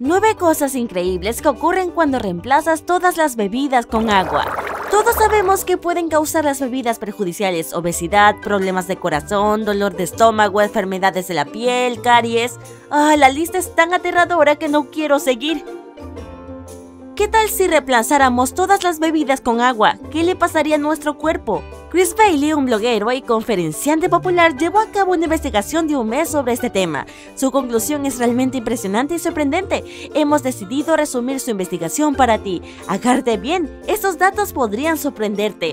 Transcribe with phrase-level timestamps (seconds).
[0.00, 4.44] Nueve cosas increíbles que ocurren cuando reemplazas todas las bebidas con agua.
[4.90, 10.60] Todos sabemos que pueden causar las bebidas perjudiciales, obesidad, problemas de corazón, dolor de estómago,
[10.60, 12.58] enfermedades de la piel, caries.
[12.90, 15.64] Ah, la lista es tan aterradora que no quiero seguir.
[17.14, 19.98] ¿Qué tal si reemplazáramos todas las bebidas con agua?
[20.10, 21.62] ¿Qué le pasaría a nuestro cuerpo?
[21.94, 26.28] Chris Bailey, un bloguero y conferenciante popular, llevó a cabo una investigación de un mes
[26.28, 27.06] sobre este tema.
[27.36, 29.84] Su conclusión es realmente impresionante y sorprendente.
[30.12, 32.62] Hemos decidido resumir su investigación para ti.
[32.88, 35.70] Agarte bien, estos datos podrían sorprenderte.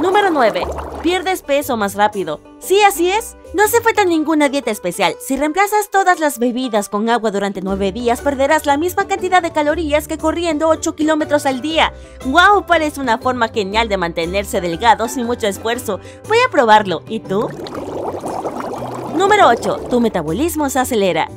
[0.00, 0.62] Número 9.
[1.02, 2.40] Pierdes peso más rápido.
[2.58, 3.36] Sí, así es.
[3.54, 5.14] No hace falta ninguna dieta especial.
[5.18, 9.50] Si reemplazas todas las bebidas con agua durante 9 días, perderás la misma cantidad de
[9.50, 11.92] calorías que corriendo 8 kilómetros al día.
[12.26, 12.66] ¡Wow!
[12.66, 16.00] Parece una forma genial de mantenerse delgado sin mucho esfuerzo.
[16.28, 17.02] Voy a probarlo.
[17.08, 17.48] ¿Y tú?
[19.16, 19.86] Número 8.
[19.88, 21.28] Tu metabolismo se acelera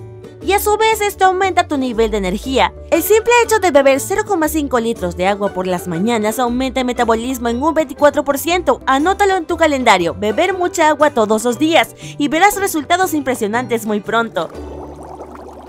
[0.45, 2.73] y a su vez esto aumenta tu nivel de energía.
[2.91, 7.49] El simple hecho de beber 0,5 litros de agua por las mañanas aumenta el metabolismo
[7.49, 8.81] en un 24%.
[8.85, 14.01] Anótalo en tu calendario, beber mucha agua todos los días y verás resultados impresionantes muy
[14.01, 14.49] pronto.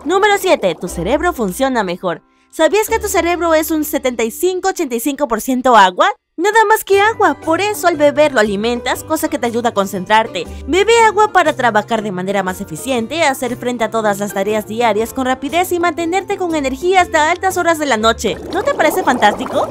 [0.04, 0.76] Número 7.
[0.80, 2.22] Tu cerebro funciona mejor.
[2.50, 6.08] ¿Sabías que tu cerebro es un 75-85% agua?
[6.36, 9.74] Nada más que agua, por eso al beber lo alimentas, cosa que te ayuda a
[9.74, 10.44] concentrarte.
[10.66, 15.14] Bebe agua para trabajar de manera más eficiente, hacer frente a todas las tareas diarias
[15.14, 18.36] con rapidez y mantenerte con energía hasta altas horas de la noche.
[18.52, 19.68] ¿No te parece fantástico?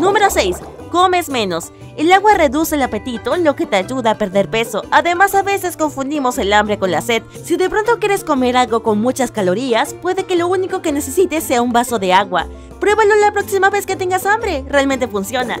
[0.00, 0.56] Número 6.
[0.90, 1.70] Comes menos.
[1.96, 4.82] El agua reduce el apetito, lo que te ayuda a perder peso.
[4.90, 7.22] Además, a veces confundimos el hambre con la sed.
[7.44, 11.44] Si de pronto quieres comer algo con muchas calorías, puede que lo único que necesites
[11.44, 12.48] sea un vaso de agua.
[12.80, 14.64] Pruébalo la próxima vez que tengas hambre.
[14.68, 15.60] Realmente funciona.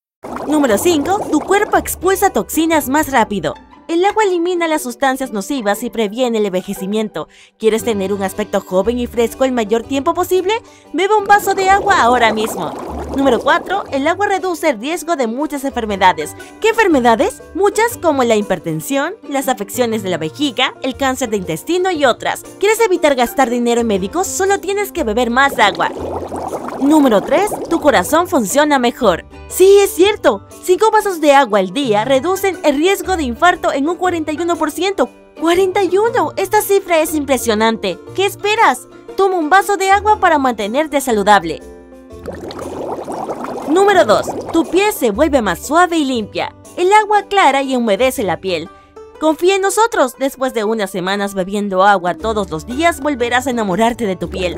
[0.47, 1.29] Número 5.
[1.31, 3.55] Tu cuerpo expulsa toxinas más rápido.
[3.87, 7.27] El agua elimina las sustancias nocivas y previene el envejecimiento.
[7.57, 10.53] ¿Quieres tener un aspecto joven y fresco el mayor tiempo posible?
[10.93, 12.71] Bebe un vaso de agua ahora mismo.
[13.15, 13.85] Número 4.
[13.91, 16.35] El agua reduce el riesgo de muchas enfermedades.
[16.59, 17.41] ¿Qué enfermedades?
[17.55, 22.43] Muchas como la hipertensión, las afecciones de la vejiga, el cáncer de intestino y otras.
[22.59, 24.27] ¿Quieres evitar gastar dinero en médicos?
[24.27, 25.89] Solo tienes que beber más agua.
[26.81, 27.69] Número 3.
[27.69, 29.25] Tu corazón funciona mejor.
[29.51, 30.47] Sí, es cierto.
[30.63, 35.09] 5 vasos de agua al día reducen el riesgo de infarto en un 41%.
[35.41, 36.33] ¡41!
[36.37, 37.99] Esta cifra es impresionante.
[38.15, 38.87] ¿Qué esperas?
[39.17, 41.61] Toma un vaso de agua para mantenerte saludable.
[43.69, 44.51] Número 2.
[44.53, 46.55] Tu piel se vuelve más suave y limpia.
[46.77, 48.69] El agua clara y humedece la piel.
[49.19, 50.15] Confía en nosotros.
[50.17, 54.55] Después de unas semanas bebiendo agua todos los días, volverás a enamorarte de tu piel.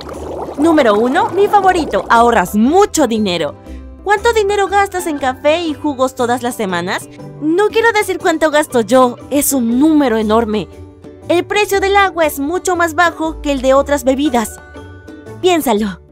[0.59, 1.31] Número 1.
[1.31, 2.05] Mi favorito.
[2.09, 3.55] Ahorras mucho dinero.
[4.03, 7.07] ¿Cuánto dinero gastas en café y jugos todas las semanas?
[7.41, 10.67] No quiero decir cuánto gasto yo, es un número enorme.
[11.29, 14.59] El precio del agua es mucho más bajo que el de otras bebidas.
[15.41, 16.02] Piénsalo.